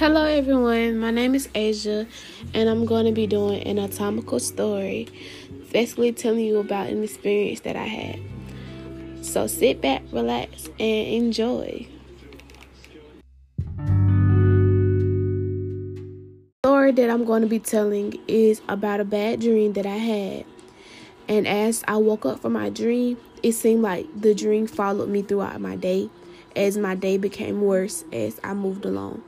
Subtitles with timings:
[0.00, 0.98] Hello, everyone.
[0.98, 2.06] My name is Asia,
[2.54, 5.06] and I'm going to be doing an anatomical story,
[5.72, 8.18] basically telling you about an experience that I had.
[9.20, 11.86] So sit back, relax, and enjoy.
[13.76, 13.84] The
[16.64, 20.46] story that I'm going to be telling is about a bad dream that I had.
[21.28, 25.20] And as I woke up from my dream, it seemed like the dream followed me
[25.20, 26.08] throughout my day
[26.56, 29.24] as my day became worse as I moved along.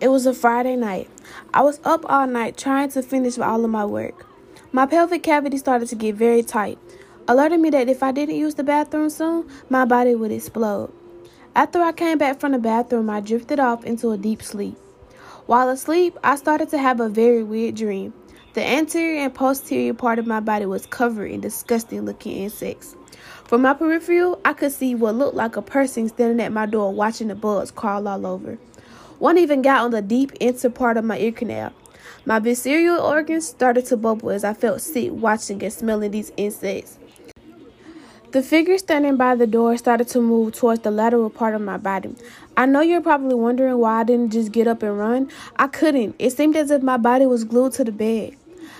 [0.00, 1.10] It was a Friday night.
[1.52, 4.26] I was up all night trying to finish all of my work.
[4.72, 6.78] My pelvic cavity started to get very tight,
[7.28, 10.90] alerting me that if I didn't use the bathroom soon, my body would explode.
[11.54, 14.78] After I came back from the bathroom, I drifted off into a deep sleep.
[15.44, 18.14] While asleep, I started to have a very weird dream.
[18.54, 22.96] The anterior and posterior part of my body was covered in disgusting looking insects.
[23.44, 26.90] From my peripheral, I could see what looked like a person standing at my door
[26.90, 28.58] watching the bugs crawl all over.
[29.20, 31.74] One even got on the deep inner part of my ear canal.
[32.24, 36.96] My visceral organs started to bubble as I felt sick watching and smelling these insects.
[38.30, 41.76] The figure standing by the door started to move towards the lateral part of my
[41.76, 42.14] body.
[42.56, 45.30] I know you're probably wondering why I didn't just get up and run.
[45.56, 46.16] I couldn't.
[46.18, 48.36] It seemed as if my body was glued to the bed.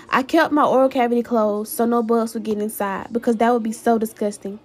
[0.08, 3.62] I kept my oral cavity closed so no bugs would get inside because that would
[3.62, 4.58] be so disgusting.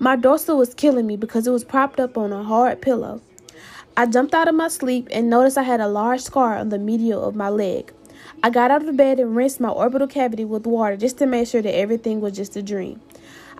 [0.00, 3.20] My dorsal was killing me because it was propped up on a hard pillow.
[4.00, 6.78] I jumped out of my sleep and noticed I had a large scar on the
[6.78, 7.92] medial of my leg.
[8.42, 11.48] I got out of bed and rinsed my orbital cavity with water just to make
[11.48, 13.02] sure that everything was just a dream.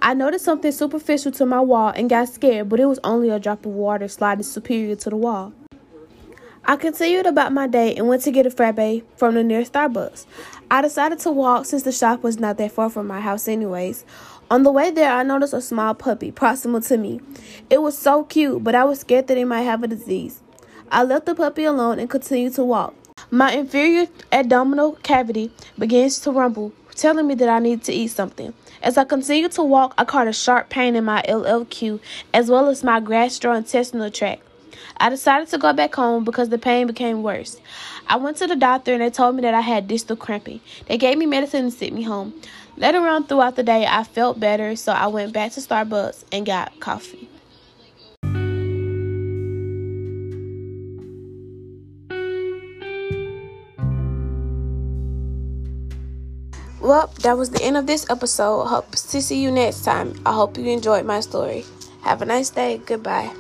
[0.00, 3.38] I noticed something superficial to my wall and got scared, but it was only a
[3.38, 5.52] drop of water sliding superior to the wall.
[6.70, 10.24] I continued about my day and went to get a frappe from the nearest Starbucks.
[10.70, 14.04] I decided to walk since the shop was not that far from my house anyways.
[14.52, 17.20] On the way there, I noticed a small puppy proximal to me.
[17.70, 20.42] It was so cute, but I was scared that it might have a disease.
[20.92, 22.95] I left the puppy alone and continued to walk.
[23.33, 28.55] My inferior abdominal cavity begins to rumble, telling me that I need to eat something.
[28.80, 31.98] As I continued to walk, I caught a sharp pain in my LLQ
[32.33, 34.42] as well as my gastrointestinal tract.
[34.96, 37.61] I decided to go back home because the pain became worse.
[38.07, 40.61] I went to the doctor and they told me that I had distal cramping.
[40.86, 42.35] They gave me medicine and sent me home.
[42.77, 46.46] Later on throughout the day, I felt better, so I went back to Starbucks and
[46.46, 47.29] got coffee.
[56.80, 58.64] Well, that was the end of this episode.
[58.64, 60.14] Hope to see you next time.
[60.24, 61.64] I hope you enjoyed my story.
[62.02, 62.80] Have a nice day.
[62.86, 63.30] Goodbye.